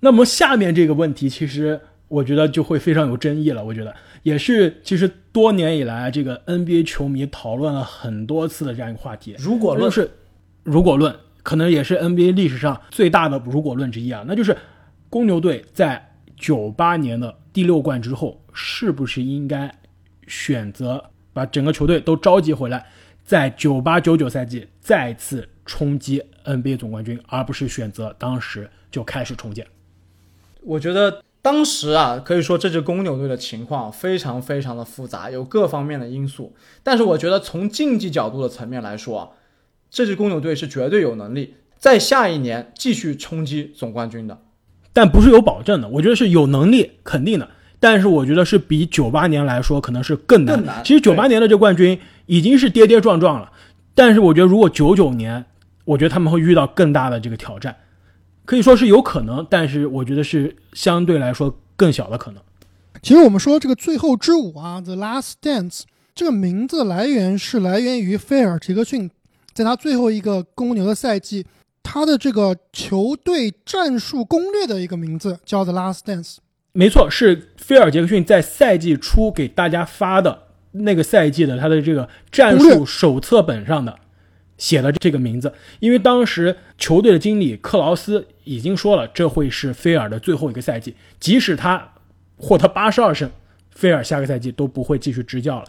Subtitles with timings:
[0.00, 3.64] 那么下面这个问题，其实我觉得就会非常有争议了。
[3.64, 9.34] 我觉得也是，其实多年以来，这个 NBA 球迷讨论了很多次的这样一个话题。
[9.38, 10.10] 如果论是，
[10.62, 14.56] 如果论可能也是 NBA 历史上最大的如果论之一啊，那就是
[15.10, 19.74] 公牛队在九八年的第六冠之后，是不是应该
[20.26, 22.86] 选择把整个球队都召集回来，
[23.24, 29.66] 在九八九九赛季再次冲击 NBA 总冠军，而不是选择当时就开始重建。
[30.68, 36.54] 我觉得当时啊，可以说这支公牛队的情况非常非常的复杂，有各方面的因素。
[36.82, 39.28] 但是我觉得从竞技角度的层面来说啊，
[39.90, 44.38] 这支公牛队是绝对有能力在下一年继续冲击总冠军的。
[44.92, 47.48] 但不是有保证的，我觉得是有能力肯定的。
[47.80, 50.56] 但是我觉得是比九八年来说可能是更难。
[50.56, 53.50] 更难其实九八年的这冠军已经是跌跌撞撞了，
[53.94, 55.46] 但是我觉得如果九九年，
[55.86, 57.74] 我觉得他们会遇到更大的这个挑战。
[58.48, 62.42] 可以说是有可能，但是我觉得是相对来说更小的可能。
[63.02, 65.80] 其实我们说这个最后之舞啊，《The Last Dance》
[66.14, 69.10] 这个名字来源是来源于菲尔·杰克逊，
[69.52, 71.44] 在他最后一个公牛的赛季，
[71.82, 76.36] 他的这个球队战术攻略的一个名字叫《The Last Dance》。
[76.72, 83.94] 没错，是菲尔·杰克逊在赛季初给大家发的那个赛季的他的这个战术手册本上的
[84.58, 91.92] 写了这个名字，因为当时球队的经理克劳斯已经说了，这会是菲尔的最后一个赛季，即使他
[92.36, 93.30] 获得八十二胜，
[93.70, 95.64] 菲尔下个赛季都不会继续执教了。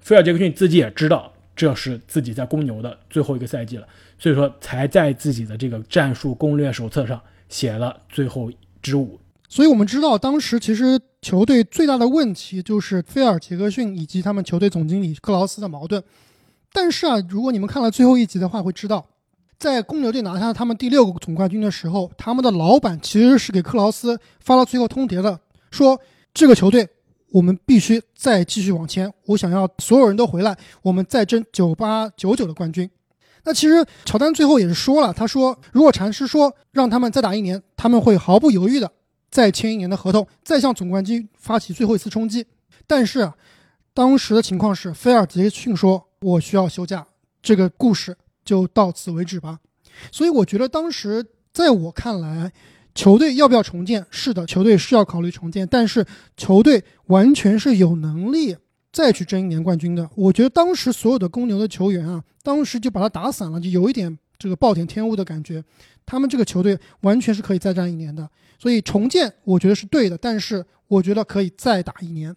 [0.00, 3.86] 菲尔·杰克逊自己也知道这是自己在公牛的最后一个赛季了，
[4.18, 9.20] 所以说才在自己的这个战术攻略手册上写了最后之舞。
[9.48, 16.02] 所以我们知道，当时其实球队最大的问题就是菲尔·杰克逊以及他们球队总经理克劳斯的矛盾。
[16.72, 19.04] 但是啊，如果你们看了最后一集的话，会知道，
[19.58, 26.00] 在公牛队拿下他们第六个总冠军的时候，他们的老板其实是给克劳斯发了最后通牒的，说
[26.32, 26.88] 这个球队
[27.32, 32.88] 我们必须再继续往前，我想要所有人都回来，我们再争九八九九的冠军。
[33.44, 38.90] 那其实乔丹最后也是说了，他说如果禅师说让他们再打一年，他们会毫不犹豫的
[39.30, 42.46] 再签一年的合同，再向总冠军发起最后一次冲击。
[42.86, 43.34] 但是啊，
[43.94, 47.06] 当时的情况是，菲尔·杰克逊说：“我需要休假。”
[47.42, 49.60] 这个故事就到此为止吧。
[50.12, 52.52] 所以我觉得当时在我看来，
[52.94, 54.04] 球队要不要重建？
[54.10, 56.04] 是的，球队是要考虑重建，但是
[56.36, 58.56] 球队完全是有能力
[58.92, 60.08] 再去争一年冠军的。
[60.14, 65.62] 我觉得当时所有的公牛的球员啊，当时就把他打散了，就有一点这个暴殄天物的感觉。
[66.04, 68.28] 他们这个球队完全是可以再战一年的，
[68.58, 72.34] 所以重建我觉得是对的，但是我觉得可以再打一年。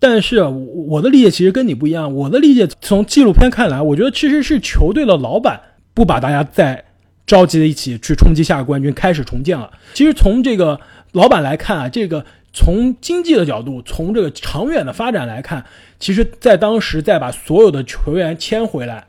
[0.00, 5.60] 但是我我的理解其实跟你不一样，我的理解从纪录片看来，我觉得其实是球队的老板
[5.92, 6.84] 不把大家再
[7.26, 9.70] 召集在一起去冲击下个冠军，开始重建了。
[9.94, 10.80] 其实从这个
[11.12, 15.64] 老板来看啊，这个从经济的角度，从这个长远的发展来看，
[15.98, 19.04] 其实在当时再把所有的球员签回来，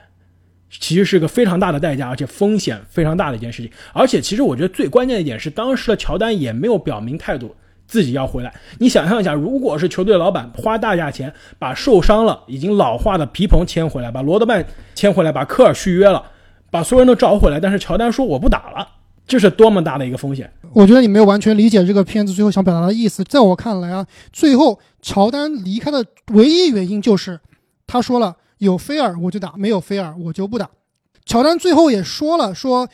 [0.72, 3.72] 其实是个非常大的代价，而且风险非常大的一件事情。
[3.94, 7.56] 而且其实我觉得最关键的一点是，当时的乔丹也没有表明态度。
[7.90, 14.64] 自己要回来，你想象一下，如果是球队老板花大价钱把受伤了、已经老化的皮蓬签回来，把罗德曼
[14.94, 16.24] 签回来，把科尔续约了，
[16.70, 18.88] 把所有人都找回来，但是乔丹说我不打了，
[19.26, 20.54] 这是多么大的一个风险！
[20.72, 23.24] 我觉得你没有完全理解这个片子最后想表达的意思。
[23.24, 27.40] 在我看来啊，最后乔丹离开的唯一原因就是
[27.88, 30.70] 他说了有菲尔我就打，没有菲尔我就不打。
[31.26, 32.88] 乔丹最后也说了说。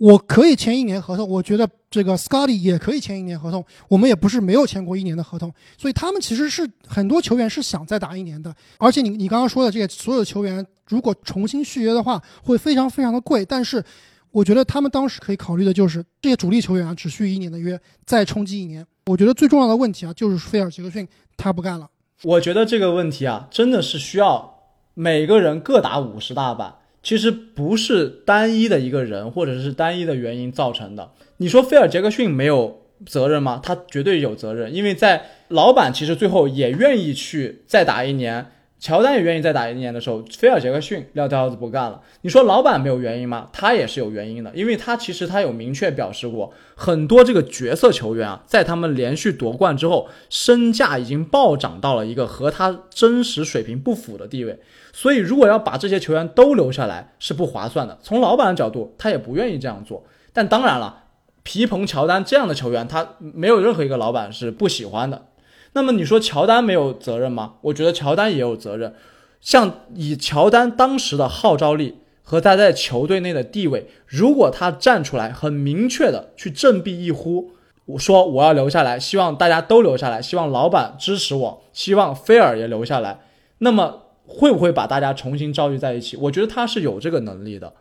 [0.00, 3.62] 我可以签一年合同，我觉得这个 Scotty 也可以签一年合同。
[3.86, 8.54] 我们也不是没有签过一年的合同，所以他们其实是很多球员是想再打一年的。
[8.78, 13.44] 而且你你刚刚说的这些所有球员，如果重新续约的话，会非常非常的贵。
[13.44, 13.84] 但是
[14.30, 18.86] 我觉得他们当时可以考虑的就是这些主力球员啊，只续一年的约，再冲击一年。
[19.04, 21.06] 我觉得最重要的问题啊，就是菲尔·杰克逊
[21.36, 21.86] 他不干了。
[22.22, 24.62] 我觉得这个问题啊，真的是需要
[24.94, 26.76] 每个人各打五十大板。
[27.02, 31.12] 其实不是单一的一个人或者是单一的原因造成的。
[31.38, 33.60] 你说菲尔杰克逊没有责任吗？
[33.62, 38.46] 他绝对有责任，因为在老板其实最后也愿意去再打一年，
[38.80, 42.00] 乔丹也愿意再打一年的时候，菲尔杰克逊撂挑子不干了。
[42.22, 43.50] 你说老板没有原因吗？
[43.52, 54.58] 他也是有原因的，因为他其实他有明确表示过，很多这个角色球员啊，在他们连续夺冠之后，身价已经暴涨到了一个和他真实水平不符的地位。
[54.94, 57.98] 所以，如果要把这些球员都留下来是不划算的。
[58.02, 60.04] 从老板的角度，他也不愿意这样做。
[60.32, 61.04] 但当然了，
[61.42, 65.26] 皮蓬、乔丹这样的球员，他没有任何一个老板是不喜欢的。
[65.72, 67.54] 那么你说乔丹没有责任吗？
[67.62, 68.94] 我觉得乔丹也有责任。
[69.40, 77.52] 像以乔丹当时的号召力和他在球队内的地位，如果他站出来很明确的去振臂一呼，
[77.86, 83.20] 我说我要留下来，希望大家都留下来，希望老板支持我，希望菲尔也留下来，
[83.58, 86.16] 那么会不会把大家重新召集在一起？
[86.16, 87.72] 我觉得他是有这个能力的。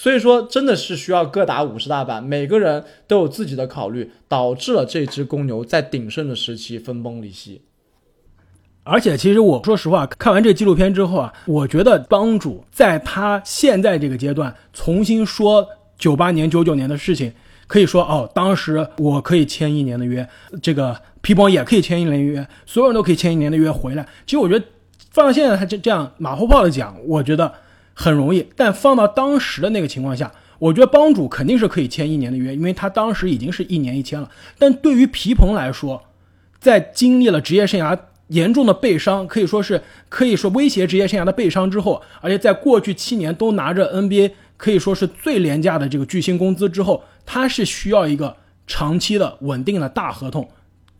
[0.00, 7.62] 所以说，真的是需要各打五十大板，每个人都有自己的考虑，导致了这只公牛在鼎盛的时期分崩离析。
[8.84, 15.66] 而且，其实我说实话，看完这纪录片之后啊，我觉得帮主在他现在这个阶段重新说
[15.98, 17.32] 九八年、九九年的事情，
[17.66, 20.24] 可以说哦，当时我可以签一年的约，
[20.62, 24.06] 这个皮蓬也可以签一年的约，所有人都可以签一年的约回来。
[24.24, 24.64] 其实我觉得
[25.10, 27.52] 放到现在他这这样马后炮的讲，我觉得。
[28.00, 30.30] 很容易，但放到当时的那个情况下，
[30.60, 34.30] 我觉得帮主肯定是可以签一年的约，因为他当时已经是一年一签了。
[34.56, 36.04] 但对于皮蓬来说，
[36.60, 37.98] 在经历了职业生涯
[38.28, 48.36] 严重的背伤，可以说是可以说威胁职业生涯的背伤之后，而且在过去七年都拿着 NBA 可以说是最廉价的这个巨星工资之后，他是需要一个
[48.68, 50.48] 长期的稳定的大合同，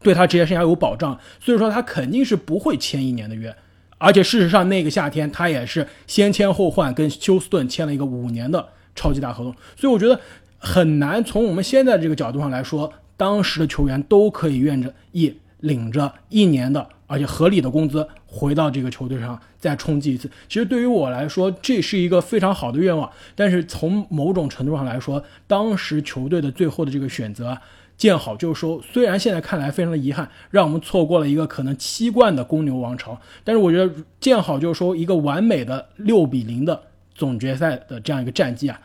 [0.03, 3.55] 对他职业生涯有保障，所以说他肯定是不会签一年的约。
[3.99, 9.53] 而且事实上，那个夏天他也是先签后换，跟休斯顿签了一个五年的超级大合同。
[9.77, 10.21] 所以我觉得
[10.57, 20.31] 很难从我们现在这个角度上来说，当时的球员都可以愿着一领着一年的而且合理的工资回到这个球队上再冲击一次。
[20.49, 23.11] 其实对于我来说，这是一个非常好的愿望。
[23.35, 27.59] 但是从某种程度上来说，当时球队的最后的这个选择。
[27.99, 36.81] 见好就收，虽然现在看来非常的遗憾，让我们错过了一个可能七冠的公牛王朝，但是我觉得见好就收，一个完美的六比零的
[37.13, 38.81] 总决赛的这样一个战绩啊，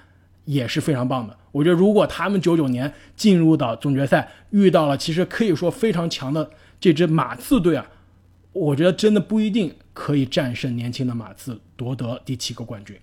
[0.45, 1.37] 也是非常棒的。
[1.51, 6.49] 我觉得如果他们九九年进入到总决赛，遇到了其实可以说非常强的
[6.79, 7.87] 这支马刺队啊，
[8.51, 12.97] 我觉得真的不一定可以战胜年轻的马刺，夺得第七个冠军。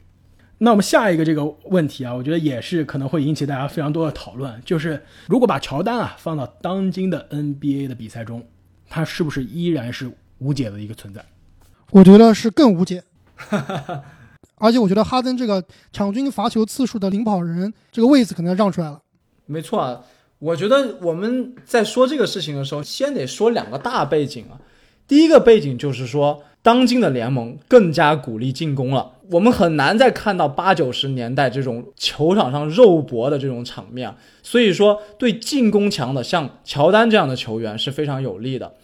[0.63, 8.45] 那我们下一个这个问题啊，我觉得也是可能会引起大家非常多的讨论，就是如果把乔丹啊放到当今的 NBA 的比赛中，
[8.87, 11.25] 他是不是依然是无解的一个存在？
[11.91, 13.03] 我觉得是更无解。
[14.61, 15.65] 而且我觉得哈登这个
[15.95, 19.01] 场均罚球次数的领跑人这个位置可能要让出来了。
[19.47, 20.03] 没错啊，
[20.39, 24.61] 我觉得我们在说这个事情的时候，先得说两个大背景啊。
[25.09, 26.43] 第一个背景就是说。
[26.63, 38.75] 当今的联盟更加鼓励进攻了，我们很难再看到八九十年代这种球场上肉搏的这种场面，所以说对进攻强的像乔丹这样的球员是非常有利的。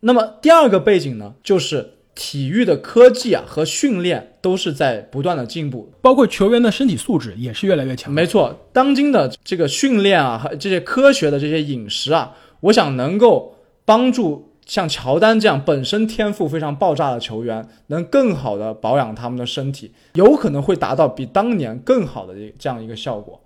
[0.00, 8.12] 那么第二个背景呢，就是体育的科技啊和训练都是在不断的进步，包括球员的身体素质也是越来越强。
[8.12, 14.49] 没错，当今的这个训练啊和这些科学的这些饮食啊，我想能够帮助。
[14.70, 23.40] 像乔丹这样本身天赋非常爆炸的球员，能更好的保养他们的身体，有可能会达到比当年更好的这样一个效果。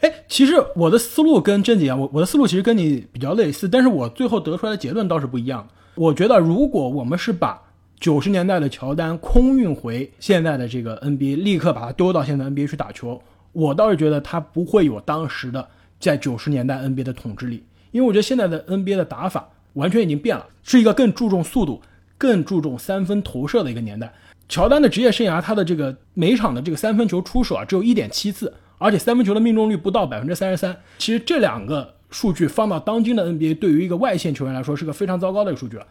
[0.00, 5.68] 哎，其实我的思路跟甄姐一样，我我的思路其实跟你比较类似，但是我最后得出来的结论倒是不一样。
[5.94, 7.60] 我觉得如果我们是把
[8.00, 13.20] 九十年代的乔丹空运回现在的这个 NBA，立刻把他丢到现在 NBA 去打球，
[13.52, 15.68] 我倒是觉得他不会有当时的
[16.00, 19.46] 在九十年代 NBA 的统治力，因为我觉得现在的 NBA 的打法。
[19.74, 21.80] 完全已经变了，是一个更注重速度、
[22.18, 24.12] 更注重三分投射的一个年代。
[24.48, 30.76] 乔丹的职业生涯，他的这个每场的这个三分球出手啊，只有一点七次，而且三分球的命中率不到百分之三十三。
[30.98, 35.86] 其实这两个数据放到当今的 NBA，对于一个外线球员来说，是个非常糟糕的一个数据了。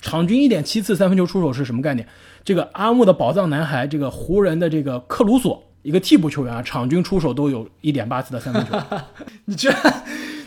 [0.00, 2.06] 场均一点七次三分球出手是什么概念？
[2.44, 8.78] 这个阿木的宝藏男孩，这个湖人的这个克鲁索，一个替补球员啊，场均出手都有一点八次的三分球。
[9.44, 9.76] 你居然！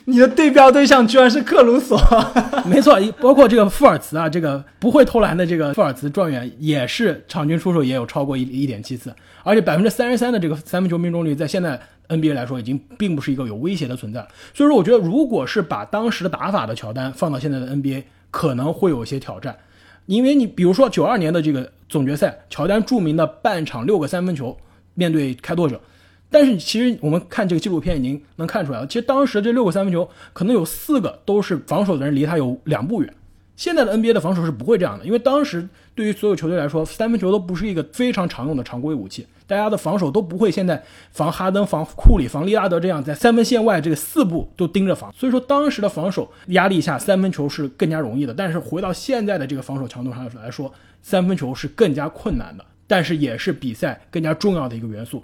[0.06, 1.98] 你的对标对象居然是克鲁索，
[2.66, 11.80] 没错，包括这个富尔茨啊，这个不会偷篮的这个富尔茨状元也是场均出手也有超过一一点七次，而且百分之三十三的这个三分球命中率，在现在
[12.10, 14.28] NBA 来说已经并不是一个有威胁的存在。
[14.54, 19.56] 所以说，我觉得如果是把当时的打法的乔丹放到现在的 NBA，可能会有些挑战，
[20.08, 24.58] 因为你比如说九二年的这个总决赛，乔丹著名的半场六个三分球，
[24.96, 25.80] 面对开拓者。
[26.32, 33.14] 但是其实我们看这个纪录片已经能看出来了，其实当时这六个三分球可能有四个都是防守的人离他有两步远。
[33.58, 45.14] 现在的 NBA 的防守是不会这样的，因为当时对于所有球队来说，三分球都不是一个非常常用的常规武器，大家的防守都不会现在防哈登、防库里、防利拉德这样在三分线外这个四步都盯着防。
[45.16, 48.34] 所以说当时的防守压力下，三分球是更加容易的。
[48.34, 50.74] 但是回到现在的这个防守强度上来说，
[51.04, 55.24] 三分球是更加困难的，但是也是比赛更加重要的一个元素。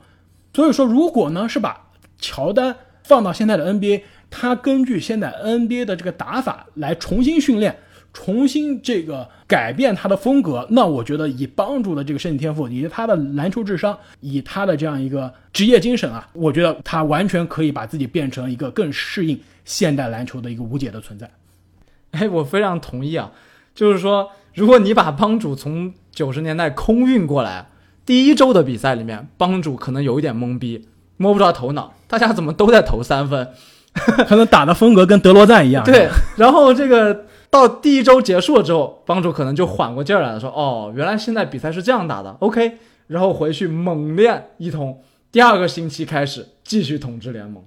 [0.57, 7.77] 所以说，如果呢是把乔丹放到现在的 NBA，他根据现在 NBA 的这个打法来重新训练、
[8.11, 21.29] 重新这个改变他的风格，那我觉得以帮助的这个身体天赋，以及他的篮球智商，以他的这样一个职业精神啊，我觉得他完全可以把自己变成一个更适应现代篮球的一个无解的存在。
[22.09, 23.31] 哎，我非常同意啊，
[23.75, 27.67] 就是说，如果你把帮主从九十年代空运过来，
[28.07, 30.87] 第一周的比赛里面，帮主可能有一点懵逼，
[31.17, 33.49] 摸不着头脑，大家怎么都在投三分？
[34.27, 35.83] 可能打的风格跟德罗赞一样。
[35.83, 42.29] 对，然后这个到第一周结束了之后，帮主可能就缓过劲儿来了，说：“哦，原来现在比赛是这样打的。
[42.39, 47.61] ”OK，然后回去猛练一通，第二个星期开始继续统治联盟。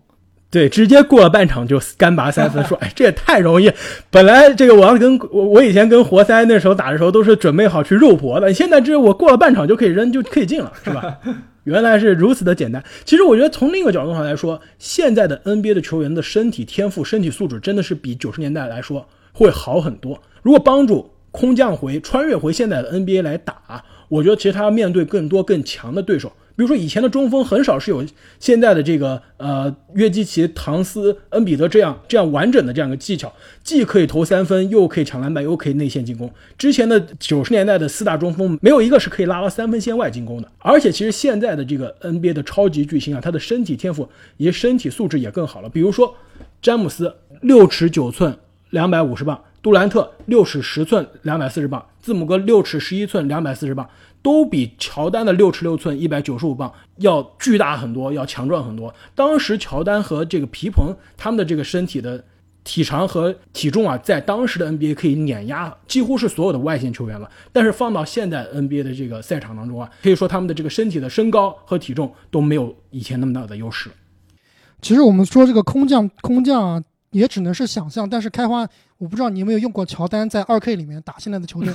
[0.51, 3.71] 对，直接过了半场就干拔三分，说：“哎，这也太容易。
[4.11, 11.19] 本来这个我要跟我我以前跟活塞那时候打的时候都是准备好去肉搏的，现在这我过了半场就可以扔就可以进了，是吧？
[11.63, 12.83] 原来是如此的简单。
[13.05, 20.21] 其实我觉得从另一个角度上来说，现在的 NBA 的球员的身体天赋、身体素质真的是比九十年代来说会好很多。
[20.43, 28.05] 如果帮助空降回、穿越回现在的 NBA 来打，我觉得其实他要面对更多更强的对手。”比如说，以前的中锋很少是有
[28.39, 33.33] 现在的这个呃约基奇、唐斯、恩比德这样这样完整的这样一个技巧，
[33.65, 36.31] 既可以投三分，又可以抢篮板，又可以内线进攻。
[36.59, 40.53] 之前的九十年代的四大中锋，没有一个是可以拉到三分线外进攻的。
[40.59, 45.69] 而且，其实现在的这个 NBA 的超级巨星啊，他的身体天赋以及身体素质也更好了。
[45.71, 46.15] 比如说，
[46.61, 48.37] 詹姆斯六尺九寸，
[48.69, 53.89] 两百五十磅；杜兰特六尺十寸，两百四十磅；字母哥六尺十一寸，两百四十磅。
[54.23, 58.95] 都比乔丹的六尺六寸一百九十五磅要巨大很多，要强壮很多。
[59.15, 62.23] 当时乔丹和这个皮蓬他们的这个身体的
[62.63, 67.31] 体长和体重啊，在当时的 NBA 可以碾压几乎是所有的外线球员了。
[67.53, 73.91] 但是放到现在 NBA 的这个赛场当中啊，可以说他们的这个身体的身高和体重都没有以前那么大的优势。
[74.83, 76.83] 其实我们说这个空降，空降啊。
[77.11, 78.67] 也只能是想象，但是开花，
[78.99, 81.73] 我不知道你有没有用过乔丹在二 K 里面打现在的球队，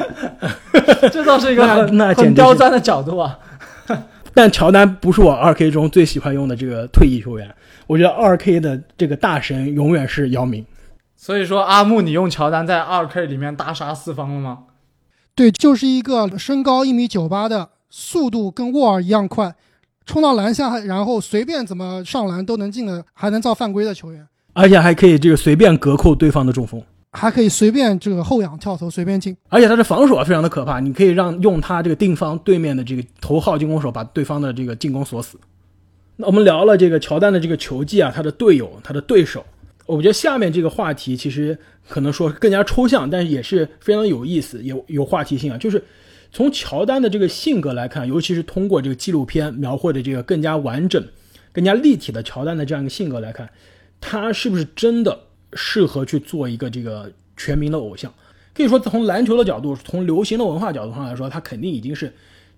[1.12, 3.38] 这倒是一个很那很刁钻的角度啊。
[4.34, 7.54] 但乔丹不是我二 K 中最喜欢用的这个退役球员，
[7.86, 10.64] 我觉得二 K 的这个大神永远是姚明。
[11.16, 14.64] 所以说，阿木，你用乔丹在二 K 里面大杀四方了吗？
[15.34, 19.54] 对，就是一个身高一米九八的，速度跟沃尔一样快，
[20.04, 24.26] 冲到篮下，然后随便怎么上篮都能进的，还能造犯规的球员。
[24.56, 26.82] 而且还可以这个随便隔扣对方的中锋，
[27.12, 35.38] 还可以随便这个后仰跳投随便进，而且他的防守啊非常的可怕，你可以让用他这个定方对面的这个头号进攻手把对方的这个进攻锁死。
[36.16, 39.44] 那我们聊了这个乔丹的这个球技啊，他的队友，他的对手，
[39.84, 45.58] 我觉得下面这个话题其实可能说更加抽象，但是也是非常有意思，有有话题性啊。
[45.58, 45.84] 就是
[46.32, 51.06] 从乔丹的这个性格来看，尤其是通过这个纪录片描绘的这个更加完整、
[51.52, 53.46] 更加立体的乔丹的这样一个性格来看。
[54.00, 55.18] 他是不是真的
[55.54, 58.12] 适合去做一个这个全民的偶像？
[58.54, 62.10] 可以说，从篮球的角度，从流行的文化角度上来说，他肯定已经是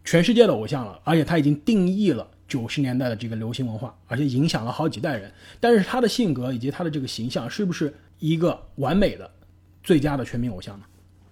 [0.04, 5.28] 全世界的偶像了，而且他已经定义了九十年代的这个流行文化，而且影响了好几代人。
[5.58, 9.28] 但是他的性格以及他的这个形象，是不是一个完美的、
[9.82, 10.84] 最佳的全民偶像呢？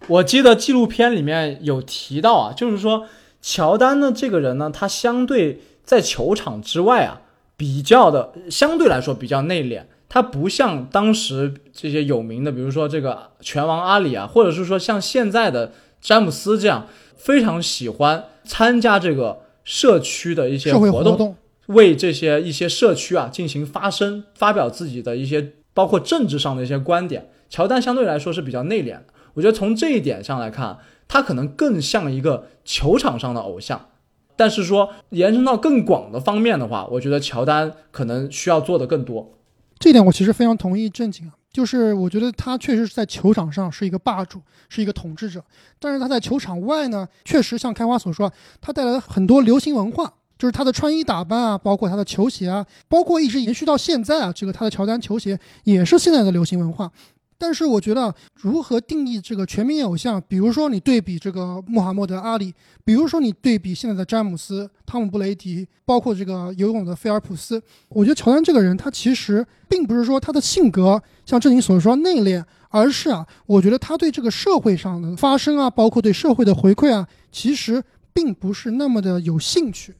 [0.08, 3.06] 我记得纪录片里面有提到啊，就是说
[3.40, 7.22] 乔丹呢这个人呢，他相对在球场之外啊，
[7.56, 9.84] 比较的相对来说比较内敛。
[10.16, 16.86] 他不像当时这些有名的，比如说这个拳王阿里啊，或者是说像现在的詹姆斯这样，
[17.18, 27.28] 非常喜欢参加这个社区的一些活动，为这些一些社区啊进行发声，发表自己的一些包括政治上的一些观点。
[27.50, 29.04] 乔丹相对来说是比较内敛的，
[29.34, 33.88] 我觉得从这一点上来看，他可能更像一个球场上的偶像。
[34.34, 39.34] 但是说延伸到更广的方面的话，我觉得乔丹可能需要做的更多。
[39.78, 45.44] 这点我其实非常同意正经啊，就是我觉得他确实是在球场上是一个霸主，是一个统治者，
[45.78, 56.90] 但是他在球场外呢，确实像开花所说，他带来了很多流行文化，就是他的穿衣打扮啊，包括他的球鞋啊，包括一直延续到现在啊，这个他的乔丹球鞋也是现在的流行文化。
[57.38, 60.22] 但是我觉得，如何定义这个全民偶像？
[60.26, 79.94] 比如说你对比这个穆罕默德·阿里，比如说你对比现在的詹姆斯、汤姆·布雷迪，包括这个游泳的菲尔普斯，我觉得乔丹这个人，他其实并不是说他的性格像正经所说内敛，而是啊，我觉得他对这个社会上的发生啊，包括对社会的回馈啊，其实并不是那么的有兴趣。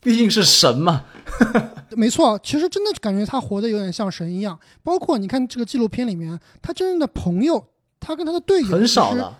[0.00, 1.04] 毕竟是神嘛，
[1.96, 4.58] 没错，其实真的感觉他活得有点像神一样。
[4.82, 7.66] 包括你看这个纪录片里面，他真正的朋友，
[7.98, 9.34] 他跟他的队友很少的。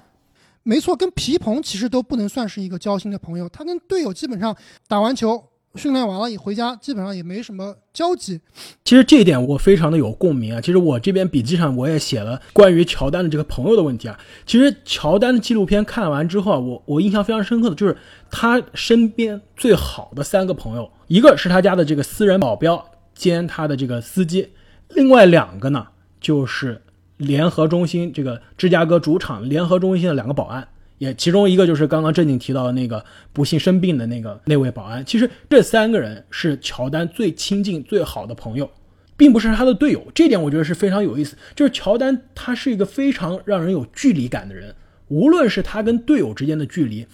[0.63, 3.49] 没错，跟皮蓬其实都不能算是一个交心的朋友。
[3.49, 4.57] 他跟队友基本上
[4.89, 5.45] 打完球，
[5.77, 8.41] 训练完了一回家，基本上也没什么交集。
[8.85, 10.61] 其实这一点我非常的有共鸣啊。
[10.61, 14.19] 其实我这边笔记上我也写了关于乔丹的这个朋友的问题啊。
[14.45, 17.97] 其实乔丹的纪录片看完之后啊，我我印象非常深刻的就是
[18.31, 24.49] 他身边最好的三个朋友，一个是他家的这个私人保镖兼他的这个司机，
[24.91, 25.87] 另外两个呢
[26.21, 26.83] 就是
[27.17, 30.67] 联合中心这个芝加哥主场联合中心的两个保安。
[30.99, 35.05] 也其中一个就是刚刚正经提到的那个不幸生病的那个那位保安。
[35.05, 38.71] 其实这三个人是乔丹最亲近、最好的朋友，
[39.17, 40.07] 并不是他的队友。
[40.15, 41.37] 这点我觉得是非常有意思。
[41.55, 44.75] 就是乔丹他是一个非常让人有距离感的人，
[45.09, 47.07] 无论是他跟队友之间的距离，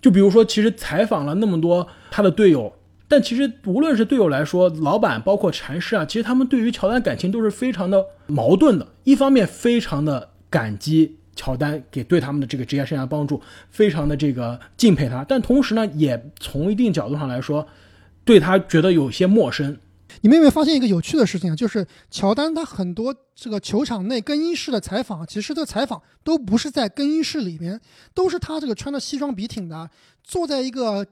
[0.00, 2.72] 就比如说，其实采访了那么多他的队友，
[3.08, 8.86] 但其实无论是队友来说，老板包括禅师啊，其实他们对于乔丹感情都是非常的矛盾的。
[9.02, 11.16] 一方面非常的感激。
[11.36, 13.40] 乔丹给对他们的这个职业生涯帮助，
[13.70, 17.64] 非常的这个敬佩他，但同时呢，也从一定角度上来说，
[18.24, 19.78] 对他觉得有些陌生。
[20.22, 21.54] 你们有没有发现一个有趣的事情啊？
[21.54, 27.78] 就是乔丹他很多这个球场内更衣室的采访，其实这个采访都不是在更衣室里面，
[28.14, 29.90] 都是他这个穿着西装笔挺的，
[30.24, 31.06] 坐在一个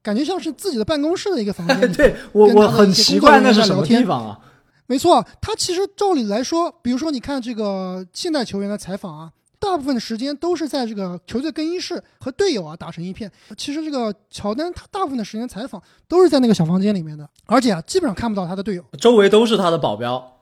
[0.00, 1.80] 感觉像是自己的办公室的一个房间。
[1.92, 4.38] 对我我很奇怪那是什么地方啊？
[4.86, 9.32] 没错，他其实照理来说，比如说你看这个现代球员的采访啊。
[9.76, 13.30] 大部分的时间都是在这个球队更衣室和队友啊打成一片。
[13.58, 20.32] 其实这个乔丹他大部分的时间采访都是在那个小房间里面的，而且啊基本上看不到他的队友，周围都是他的保镖，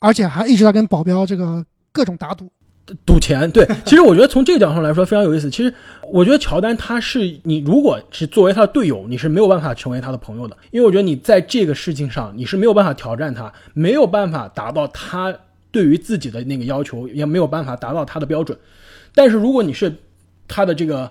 [0.00, 2.50] 而且还一直在跟保镖这个各种打赌，
[3.06, 3.48] 赌钱。
[3.52, 5.48] 对，其实我觉得从这个角度上来说非常有意思。
[5.48, 5.72] 其实
[6.12, 15.32] 我觉得乔丹他是你如果是作为他的队友，你是没有办法成为他的朋友的，因为我觉得你在这个事情上你是没有办法挑战他，没有办法达到他。
[15.72, 18.58] 对于自己的那个要求也没有办法达到他的标准，
[19.14, 19.94] 但是如果你是
[20.48, 21.10] 他的这个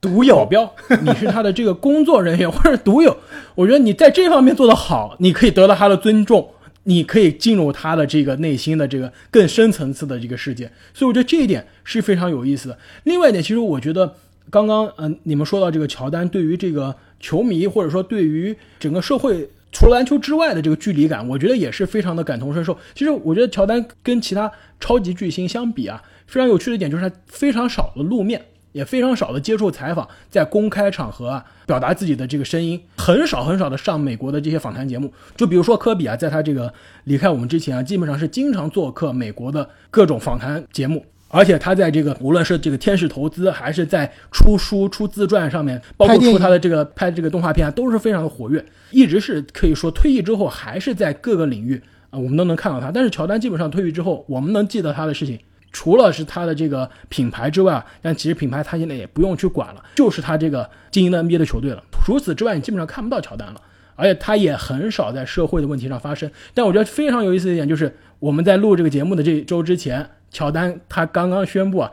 [0.00, 3.16] 独有标，你是他的这个工作人员或者独有，
[3.54, 6.48] 我觉得你在这方面做得好，你可以得到他的尊重，
[6.84, 12.78] 你可以进入他的这个内心的这个更深层次的这个世界，所以我觉得这一点是非常有意思的。
[13.04, 14.14] 另外一点，其实我觉得
[14.50, 19.50] 刚刚嗯你们说到这个乔丹对于这个球迷或者说对于整个社会。
[19.76, 22.78] 除了篮球之外的这个距离感，我觉得也是非常的感同身受。
[22.94, 35.12] 其实我觉得乔丹跟其他超级巨星相比啊，非常有趣的一点就是他非常少的露面，也非常少的接受采访，在公开场合啊表达自己的这个声音，很少很少的上美国的这些访谈节目。
[35.36, 36.72] 就比如说科比啊，在他这个
[37.04, 41.04] 离开我们之前啊，基本上是经常做客美国的各种访谈节目。
[41.36, 52.90] 而且他在这个无论是这个天使投资，还是在出书、出自传上面，包括出他的这个拍这个动画片，都是非常的活跃，一直是可以说退役之后还是在各个领域啊，我们都能看到他。
[52.90, 55.38] 但是乔丹基本上退役之后，我们能记得他的事情，
[55.72, 61.82] 除了是他的这个品牌之外，但其实品牌他现在也不用去管了，就是他这个经营的 NBA 的球队了。
[62.02, 63.60] 除此之外，你基本上看不到乔丹了，
[63.94, 66.30] 而且他也很少在社会的问题上发声。
[66.54, 70.08] 但我觉得非常有意思的一点就是，我们在录这个节目的这周之前。
[70.30, 71.90] 乔丹他刚刚宣布啊，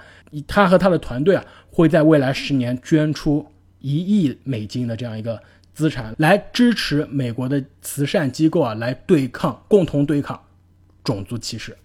[0.47, 3.45] 他和他的团队啊会在未来十年捐出
[3.79, 5.41] 一亿美金的这样一个
[5.73, 10.37] 资产，来支持美国的慈善机构啊，来对抗共同对抗
[11.03, 11.77] 种族歧视。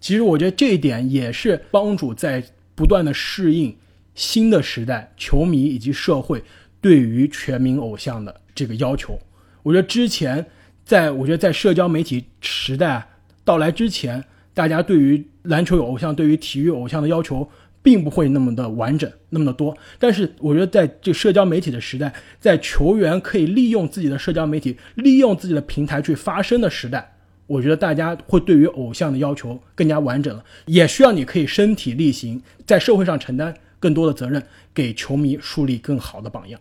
[0.00, 2.42] 其实我觉得这一点也是帮助在
[2.74, 3.76] 不断的适应
[4.14, 6.42] 新的时代，球迷以及社会
[6.80, 9.18] 对于全民偶像的这个要求。
[9.62, 10.46] 我觉得之前
[10.84, 13.06] 在我觉得在社交媒体时代
[13.44, 14.24] 到来之前。
[14.56, 17.46] 大家对于篮球有偶像，对于体育偶像的要求，
[17.82, 19.76] 并不会那么的完整，那么的多。
[19.98, 27.16] 但是，我觉得在这社交媒体的时代，在球员可以利用自己的社交媒体、利用自己的平台去发声的时代，
[27.46, 34.42] 我觉得大家会对于偶像的要求更加完整了，也需要你可以身体力行，在社会上承担更多的责任，
[34.72, 36.58] 给球迷树立更好的榜样。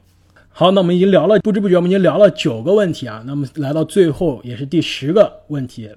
[0.50, 5.90] 好，那我们已经聊了，不知不觉我们已经聊了九个问题啊，那么来到最后也是第十个问题。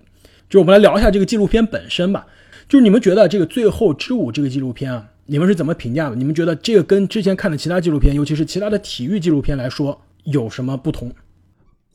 [0.49, 2.27] 就我们来聊一下这个纪录片本身吧。
[2.69, 6.17] 就是你们觉得这个《最后之舞》这个纪录片啊，你们是怎么评价的？
[6.17, 11.11] 你们觉得这个跟之前看的其他纪录片，尤其是其他的体育纪录片来说，有什么不同？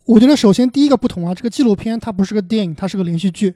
[0.05, 3.53] 我觉得首先第一个不同啊，这个纪录片它不是个电影，它是个连续剧。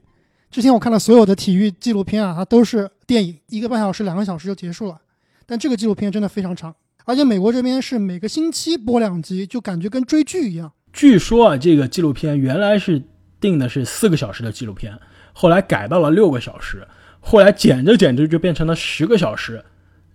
[0.52, 5.02] 之前我看了所有的体育纪录片啊，它都是电影，一个半小时、两个小时就结束了。
[5.48, 10.72] 但这个纪录片真的非常长，而且美国这边是每个星期播两集，就感觉跟追剧一样。
[10.94, 13.02] 据说啊，这个纪录片原来是。
[13.40, 14.98] 定的是四个小时的纪录片，
[15.34, 16.88] 后来改到了六个小时，
[17.20, 19.64] 后来剪着剪着就变成了十个小时，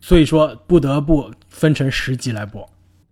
[0.00, 2.68] 所以说不得不分成十集来播。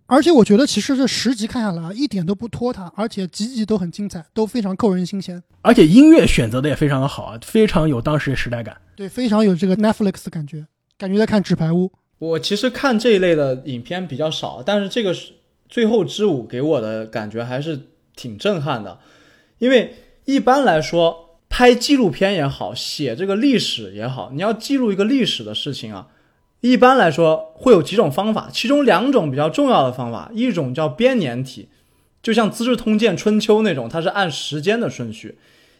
[0.07, 5.41] 而且我觉得其实这十集看下来一点都不拖沓，而且集集都很精彩，都非常扣人心弦。
[5.61, 8.75] 而且音乐选择的也非常的好啊，非常有当时的时代感。
[8.97, 11.91] 对，非常有这个 Netflix 的感觉，感觉在看纸牌屋。
[12.19, 15.31] 我其实看这一类的影片比较少，但是这个是
[15.69, 17.87] 最后之舞给我的感觉还是。
[18.13, 18.99] 挺震撼的，
[19.61, 19.93] 因为
[20.25, 26.07] 一般来说拍纪录片也好，写这个历史也好，你要记录一个历史的事情啊，
[26.61, 31.69] 一般来说会有几种方法，其中两种比较重要的方法，一种叫编年体，
[32.23, 35.35] 就像《资治通鉴》《春秋》那种，它是按时间的顺序；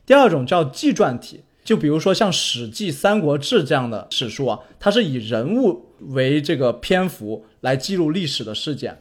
[0.05, 8.99] 第二种叫纪传体，就比如说像《史记》《三国志》这样的史书啊，它是以人物为这个篇幅来记录历史的事件。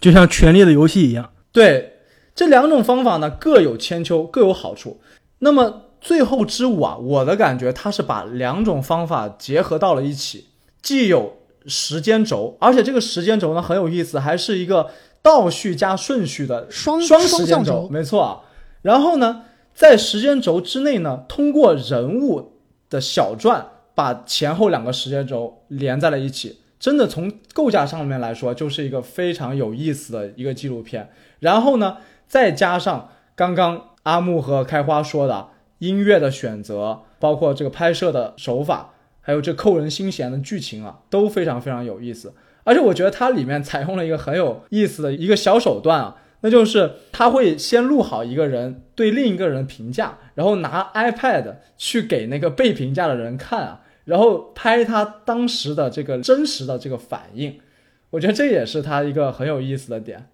[0.00, 1.30] 就像《权力的游戏》一样。
[1.52, 1.92] 对，
[2.34, 5.00] 这两种方法呢各有千秋，各有好处。
[5.38, 5.64] 那么
[6.00, 10.46] 《最后之舞》啊，我的感觉它是把两种方法结合到了一起，
[10.80, 14.88] 既有时间轴，而且这个时间轴呢很有意思，还是一个
[15.20, 18.40] 倒序加顺序的双双时间向轴，没错啊。
[18.82, 22.52] 然后呢，在时间轴之内呢，通过人物
[22.90, 23.64] 的小传，
[23.94, 26.58] 把前后两个时间轴连在了一起。
[26.80, 31.08] 真的从构架上面来说，就是一个非常有意思的一个纪录片。
[31.38, 31.98] 然后呢，
[32.32, 35.48] 再加上刚刚阿木和开花说的
[35.80, 42.32] 音乐的选择，包括这个拍摄的手法，还有这扣人心弦的剧情啊，都非常非常有意思。
[42.64, 53.82] 而且我觉得它里面采用了一个很有意思的一个小手段啊，那就是他会先录好一个人对另一个人评价，然后拿 iPad 去给那个被评价的人看啊。
[54.06, 57.60] 然后拍他当时的这个真实的这个反应，
[58.08, 60.30] 我觉得这也是他一个很有意思的点。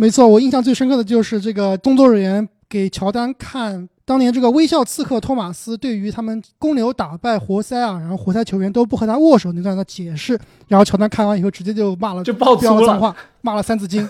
[0.00, 14.08] 没错，我印象最深刻的就是这个工作人员给乔丹看当年这个微笑刺客托马斯对于他们公牛打败活塞啊，然后活塞球员都不和他握手那段的解释，然后乔丹看完以后直接就骂了，就爆粗了脏话，骂了三字经，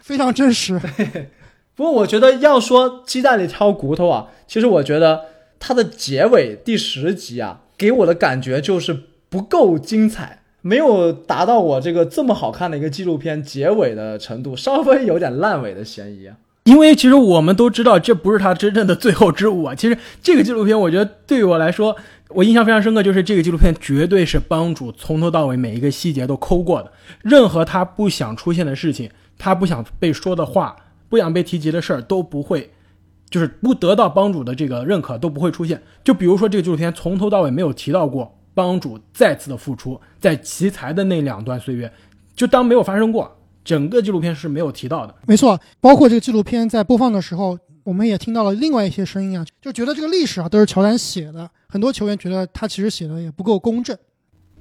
[0.00, 0.76] 非常真实。
[1.76, 5.26] 不过我觉得要说鸡蛋里挑骨头啊，其实我觉得
[5.60, 7.60] 它的结尾第十集啊。
[7.78, 16.36] 给我的感觉就是不够精彩，没有达到我这个这么好看的一个纪录片结尾的程度，稍微有点烂尾的嫌疑啊。
[16.64, 19.74] 因为其实我们都知道，这不是他真正的最后之舞啊。
[19.74, 21.96] 其实这个纪录片，我觉得对于我来说，
[22.28, 30.76] 我印象非常深刻，就是这个纪录片绝对是帮主从头到尾每一个细节都抠过的，任何他不想出现的事情，他不想被说的话，
[31.08, 32.70] 不想被提及的事儿都不会。
[33.28, 35.82] 就是不得到帮主的这个认可都不会出现。
[36.04, 41.92] 就比如说这个纪录片从头到尾没有提到过帮主再次的复出，在奇才的那两段岁月，
[42.34, 43.30] 就当没有发生过。
[43.64, 45.14] 整个纪录片是没有提到的。
[45.26, 51.48] 没错，包括这个纪录片在播放的时候，我们也听到了另外一些声音啊，就觉得这个历史啊都是乔丹写的。
[51.68, 53.96] 很多球员觉得他其实写的也不够公正。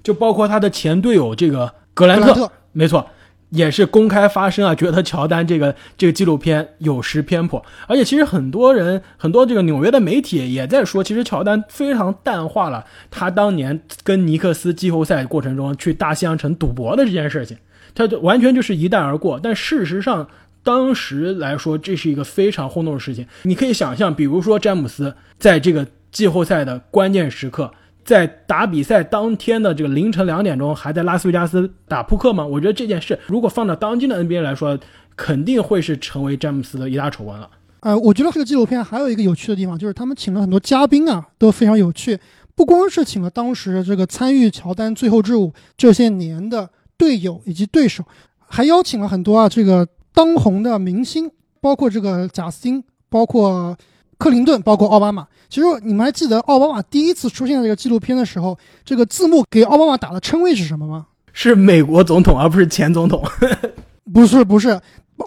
[0.04, 3.06] 就包括他的前队友这个格兰特，没错。
[3.52, 17.58] 也是公开发声啊，觉得乔丹这个 这个纪录片有失偏颇，而且其实很多人很多这个纽约的媒体也在说，其实乔丹非常淡化了他当年跟尼克斯季后赛过程中去大西洋城赌博的这件事情，
[17.94, 19.40] 他完全就是一带而过。
[19.42, 20.28] 但事实上，
[20.64, 23.28] 当时来说这是一个非常轰动的事情。
[23.44, 27.74] 你可以想象，比如说詹姆斯在这个季后赛的关键时刻。
[28.04, 32.46] 在打比赛当天的这个凌晨两点钟，还在拉斯维加斯打扑克吗？
[32.46, 34.78] 我觉得这件事如果放到当今的 NBA 来说，
[35.16, 37.50] 肯定会是成为詹姆斯的一大丑闻了。
[37.82, 42.20] 呃，我觉得这个纪录片还有一个有趣的地方，就是他们请了很多嘉宾啊，都非常有趣。
[42.56, 48.04] 不光是请了当时这个参与乔丹最后之舞这些年的队友以及对手，
[48.40, 53.78] 还邀请了很多啊这个当红的明星，包括这个贾斯汀，包括。
[54.22, 55.26] 克林顿，包括奥巴马。
[55.50, 58.56] 其实你们还记得奥巴马第一次出现在这个纪录片的时候，
[58.86, 61.08] 这个字幕给奥巴马打的称谓是什么吗？
[61.34, 63.24] 是美国总统，而不是前总统。
[64.14, 64.70] 不是，不是。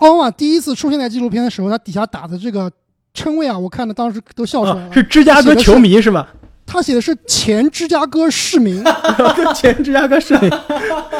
[0.01, 2.71] 奥巴马第一次出现在纪录片的时候，他底下打的这个
[3.13, 4.93] 称谓啊，我看的当时都笑出来了。
[4.93, 6.29] 是芝加哥球迷是吧？
[6.65, 8.83] 他写的是前芝加哥市民。
[9.57, 10.49] 前芝加哥市民。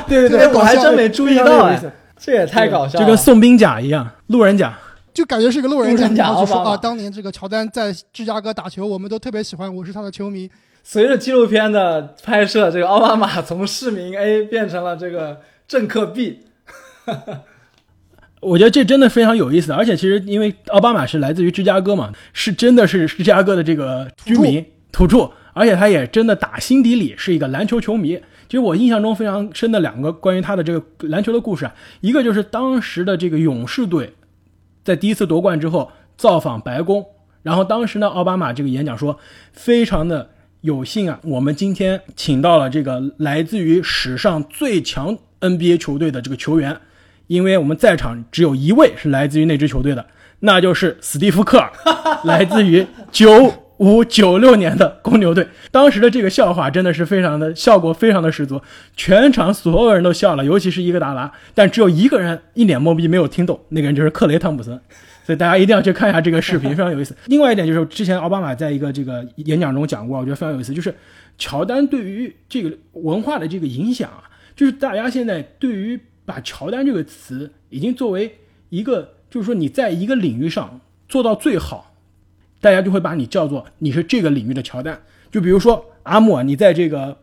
[0.07, 1.83] 对对对，我还真没注意到哎，
[2.19, 4.73] 这也太搞笑了，就跟送兵甲一样，路人甲。
[5.15, 10.51] 就感觉是个路人甲，就说啊，当年这个乔丹在芝加哥打球，我们都特别喜欢，我是他的球迷。
[10.83, 16.41] 随着纪录片的拍摄，这个奥巴马从市民 A 变成了这个政客 B。
[18.41, 28.21] 我觉得这真的非常有意思，而且其实因为奥巴马是来自于芝加哥嘛，是真的是芝加哥的这个居民土著，而且他也真的打心底里是一个篮球球迷。
[28.49, 34.13] 其实我印象中非常深的两个关于他的这个篮球的故事啊，一个就是当时的这个勇士队。
[34.85, 37.05] 在第一次夺冠之后造访白宫，
[37.43, 39.19] 然后当时呢，奥巴马这个演讲说，
[39.53, 46.79] 非常的有幸啊，我们今天请到了这个来自于史上最强 NBA 球队的这个球员，
[47.27, 50.07] 因为我们在场只有一位是来自于那支球队的，
[50.41, 51.73] 那就是史蒂夫·科尔，
[52.25, 53.64] 来自于九。
[53.79, 58.61] 五九六年的公牛队，当时的这个笑话真的是非常的效果非常的十足，
[58.97, 64.81] 全场所有人都笑了，尤其是伊戈达拉，但只有一个人一脸懵逼没有听懂，那个人就是克雷汤普森。
[65.25, 67.17] 所以大家一定要去看一下这个视频，非常有意思。
[67.29, 70.95] 另外一点就是，之前奥巴马在一个这个演讲中讲过，我觉得非常有意思，就是
[71.39, 78.37] 乔丹对于这个文化的这个影响啊，就是大家现在对于把乔丹这个词已经作为
[78.69, 81.94] 一个，就是说你在一个领域上做到最好，
[82.65, 84.99] 大家就会把你叫做你是这个领域的乔丹。
[85.31, 87.15] 就比如说阿莫，你在这个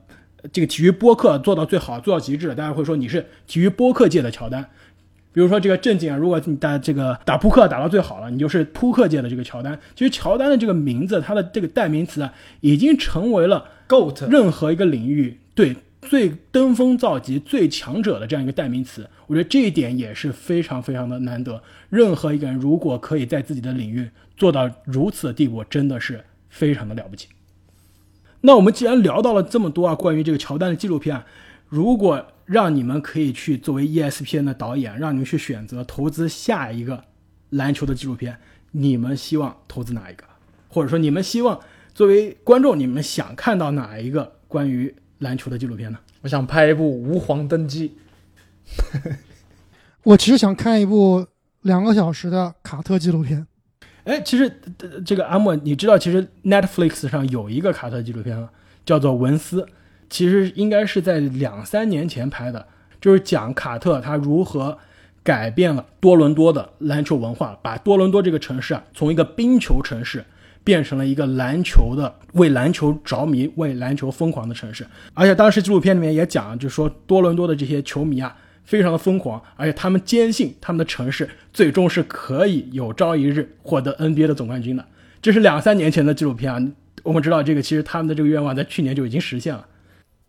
[0.53, 4.63] 这个体育播客做到最好，做到极致，大家会说你是体育播客界的乔丹。
[5.33, 9.79] 比如说这个正经啊，如果你打这个打扑克打到最好了，你就是扑克界的这个乔丹。
[9.95, 19.09] 其实乔丹的这个名字，它的这个代名词啊，已经成为了 GOAT 任何一个领域对最登峰造极、最强者的这样一个代名词。
[19.25, 21.63] 我觉得这一点也是非常非常的难得。
[21.89, 24.07] 任何一个人如果可以在自己的领域
[24.41, 27.27] 做到如此的地步，真的是非常的了不起。
[28.41, 31.23] 那我们既然聊到了这么多啊，关于这个乔丹的纪录片啊，
[31.67, 37.03] 如果让你们可以去作为 ESPN 的导演，让你们去选择投资下一个
[37.51, 38.35] 篮球的纪录片，
[38.71, 40.23] 你们希望投资哪一个？
[40.69, 41.59] 或者说你们希望
[41.93, 45.99] 作为观众，你们想看到哪一个关于篮球的纪录片呢？
[46.21, 47.89] 我想拍一部《吾皇登基》。
[50.01, 51.27] 我其实想看一部
[51.61, 53.45] 两个小时的卡特纪录片。
[54.03, 54.51] 哎，其实
[55.05, 58.49] 这个阿莫，你知道其实 Netflix 上有一个卡特纪录片吗？
[58.85, 59.61] 叫做《文斯》，
[60.09, 62.65] 其实应该是在两三年前拍的，
[62.99, 64.77] 就是讲卡特他如何
[65.23, 70.25] 改变了多伦多的篮球文化，把多伦多这个城市啊，从一个冰球城市
[70.63, 74.83] 变成了一个篮球的为篮球着迷、为篮球疯狂的城市。
[75.13, 78.35] 而且当时纪录片里面也讲，就说多伦多的这些球迷啊，
[78.71, 84.85] 非常的疯狂，而且他们坚信他们的城市最终是可以有朝一日获得 NBA 的总冠军的。
[85.21, 86.57] 这是两三年前的纪录片啊，
[87.03, 89.67] 我们知道这个其实他们的这个愿望在去年就已经实现了。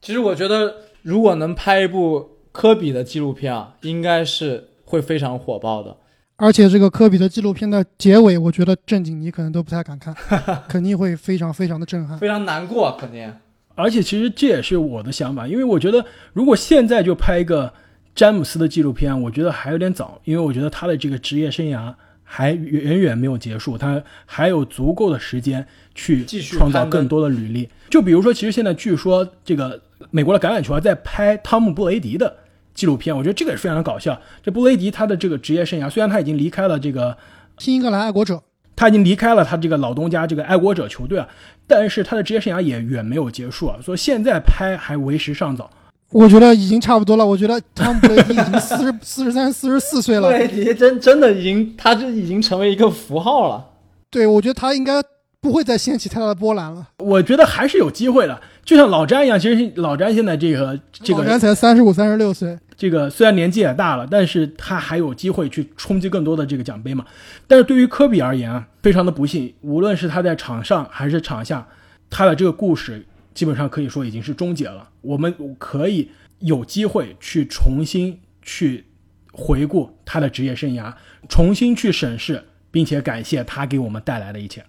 [0.00, 5.96] 其实我觉得，如果能拍一部科比的纪录片啊，应该是会非常火爆的。
[6.34, 10.12] 而且这个科比的纪录片的结尾，我觉得正经你可能都不太敢看，
[10.68, 12.18] 肯定会非常非常的震撼。
[12.18, 13.32] 非常难过，肯定。
[13.76, 17.72] 而且其实这也是我的想法，因为我觉得如果现在就拍一个
[18.14, 27.68] 詹姆斯的纪录片，我觉得还有点早，因为我觉得他的这个职业生涯还远远没有结束，他还有足够的时间去继续创造更多的履历。
[27.88, 32.36] 就比如说，其实现在据说这个美国的橄榄球啊在拍汤姆·布雷迪的
[32.74, 34.20] 纪录片，我觉得这个也是非常的搞笑。
[34.42, 37.16] 这布雷迪他的这个职业生涯，虽然他已经离开了这个
[37.58, 38.42] 新英格兰爱国者，
[38.76, 41.28] 他已经离开了他这个老东家这个爱国者球队啊，
[41.66, 45.70] 但是他的职业生涯也远没有结束啊，所以现在拍还为时尚早。
[46.12, 47.26] 我觉得已经差不多了。
[47.26, 50.28] 我觉得汤姆布雷迪已经四十 四十三、四十四岁了。
[50.28, 53.66] 布雷迪真真的已经，他这已经成为一个符号了。
[54.10, 55.02] 对，我觉得他应该
[55.40, 56.86] 不会再掀起太大的波澜了。
[56.98, 67.04] 我觉得还是有机会的，就像老詹一样，其实老詹现在这个这个老詹才三十五、三十六岁，这个虽然年纪也大了，但是他还有机会去冲击更多的这个奖杯嘛。
[67.46, 71.66] 但是对于科比而言啊，非常的不幸，无论是他在场上还是场下，
[72.10, 74.90] 他的这个故事基本上可以说已经是终结了。
[75.00, 78.84] 我们可以有机会去重新去
[79.32, 80.94] 回顾他的职业生涯，
[81.28, 84.64] 重新去审视，并且感谢他给我们带来的一切。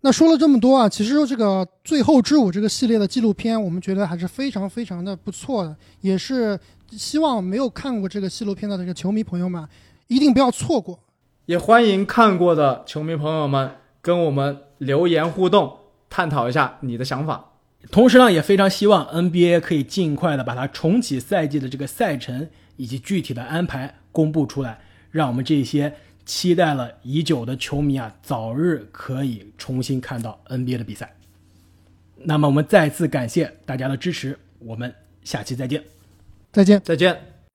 [0.00, 9.66] 那说了这么多啊，其实这个《最后之舞》这个系列的纪录片，我们觉得还是非常非常的不错的，也是希望没有看过这个纪录片的这个球迷朋友们
[10.08, 10.98] 一定不要错过。
[11.46, 13.70] 也欢迎看过的球迷朋友们
[14.02, 15.74] 跟我们留言互动，
[16.14, 17.44] 探讨一下你的想法。
[17.90, 24.78] 同时呢，也非常希望 NBA 可以尽快的把它重启赛季的这个赛程以及具体的安排公布出来，
[25.10, 25.92] 让我们这些
[26.24, 31.16] 期待了已久的球迷啊，早日可以重新看到 NBA 的比赛。
[32.16, 35.82] 那么我们再次感谢大家的支持，我们下期再见。
[36.52, 36.80] 再见。
[36.84, 37.33] 再见。